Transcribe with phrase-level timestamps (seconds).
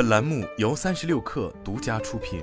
[0.00, 2.42] 本栏目由三十六氪独家出品。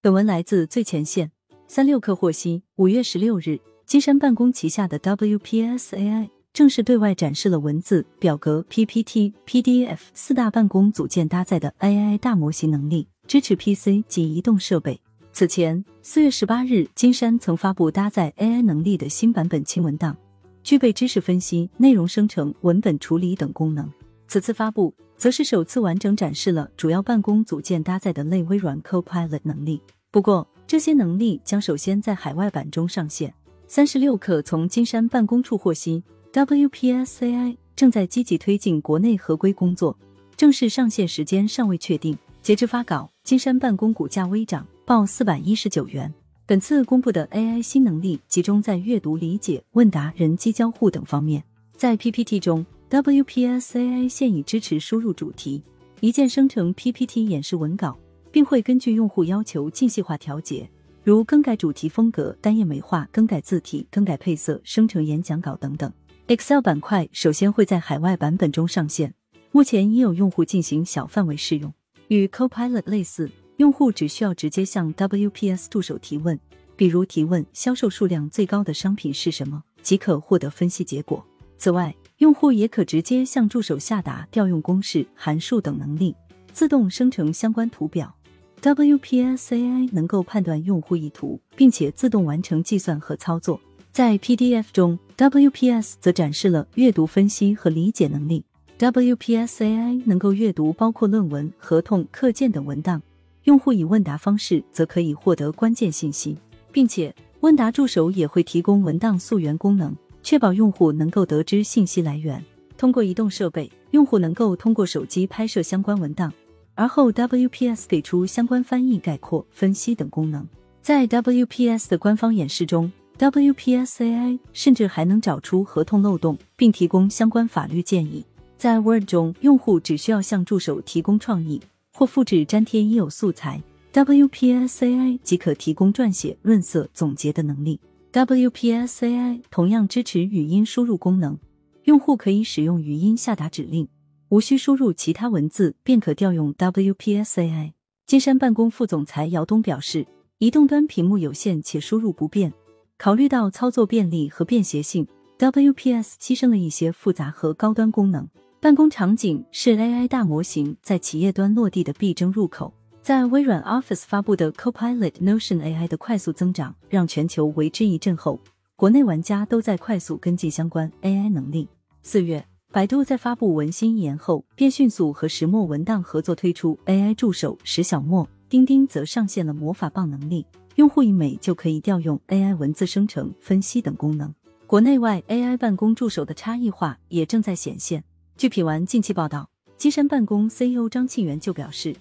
[0.00, 1.30] 本文来自最前线。
[1.68, 14.98] 三六氪获悉，五月十六日，金山办公旗下的 WPS AI 正式对外展示了文字、表格、PPT、PDF 四大办公组件搭载的 AI 大模型能力，支持 PC 及移动设备。
[15.34, 20.16] 此前，四月十八日，金山曾发布搭载 AI 能力的新版本新文档，
[20.62, 23.90] 具备知识分析、内容生成、文本处理等功能。
[24.26, 29.80] 此次发布，则是首次完整展示了主要办公组件搭载的类微软 Copilot 能力。
[30.10, 33.34] 不过，这些能力将首先在海外版中上线。
[33.66, 36.02] 三十六氪从金山办公处获悉
[36.32, 39.98] ，WPS AI 正在积极推进国内合规工作，
[40.36, 42.16] 正式上线时间尚未确定。
[42.40, 44.66] 截至发稿，金山办公股价微涨。
[44.84, 46.12] 报四百一十九元。
[46.44, 51.42] 本次公布的 AI 新能力集中在阅读理解、问答、人机交互等方面。
[51.76, 55.62] 在 PPT 中，WPS AI 现已支持输入主题，
[56.00, 57.96] 一键生成 PPT 演示文稿，
[58.32, 60.68] 并会根据用户要求精细化调节，
[61.04, 65.90] 如更改主题风格、单页美化、更改字体、更改配色、生成演讲稿等等。
[66.26, 69.14] Excel 板块首先会在海外版本中上线，
[69.52, 71.72] 目前已有用户进行小范围试用。
[72.08, 73.30] 与 Copilot 类似。
[73.58, 76.38] 用户只需要直接向 WPS 助手提问，
[76.74, 81.24] 比如提问销售数量最高的商品是什么，即可获得分析结果。
[81.58, 86.14] 此外，用户也可直接向助手下达调用公式、函数等能力，
[86.52, 88.12] 自动生成相关图表。
[88.60, 93.60] WPS AI 能够判断用户意图，并且自动完成计算和操作。
[93.90, 98.44] 在 PDF 中，WPS 则展示了阅读分析和理解能力。
[98.78, 103.02] WPS AI 能够阅读包括论文、合同、课件等文档。
[103.44, 106.36] 用户以问答方式则可以获得关键信息，
[106.70, 112.44] 并且问答助手也会提供文档溯源功能，确保用户能够得知信息来源。
[112.78, 116.32] 通过移动设备，用户能够通过手机拍摄相关文档，
[116.74, 120.46] 而后 WPS 给出相关翻译、概括、分析等功能。
[120.80, 128.24] 在 WPS 的官方演示中，WPS AI 甚至还能找出合同漏洞，并提供相关法律建议。
[128.56, 131.60] 在 Word 中，用户只需要向助手提供创意。
[131.94, 137.78] 或复制粘贴已有素材，WPS AI 即可提供撰写、润色、总结的能力。
[138.12, 141.38] WPS AI 同样支持语音输入功能，
[141.84, 143.88] 用户可以使用语音下达指令，
[144.30, 147.72] 无需输入其他文字便可调用 WPS AI。
[148.06, 150.06] 金山办公副总裁姚东表示，
[150.38, 152.52] 移动端屏幕有限且输入不便，
[152.98, 155.06] 考虑到操作便利和便携性
[155.38, 158.28] ，WPS 牺牲了一些复杂和高端功能。
[158.62, 162.72] 办公场景是 AI 大模型在企业端落地的必争入口。
[163.02, 168.38] 在微软 Office 发布的 Copilot Notion AI 的快速增长，让全球为之一振后，
[168.76, 171.68] 国内玩家都在快速跟进相关 AI 能力。
[172.02, 178.28] 四月，百度在发布文心一言后，便迅速和石墨文档合作推出 AI 助手石小墨。
[178.48, 180.46] 钉钉则上线了魔法棒能力，
[180.76, 184.32] 用户一美就可以调用 AI 文字生成、分析等功能。
[184.68, 188.04] 国内外 AI 办公助手的差异化也正在显现。
[188.42, 191.94] 据品玩近期报道，金山办公 CEO 张庆元就表示，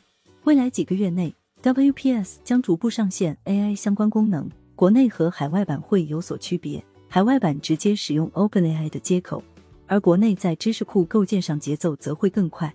[0.44, 1.32] 未来几个月内
[1.62, 6.84] ，WPS 将逐步上线 AI 相关功能，国内和海外版会有所区别。
[7.08, 9.44] 海外版直接使用 OpenAI 的接口，
[9.86, 12.74] 而国内在知识库构建上节奏则会更快。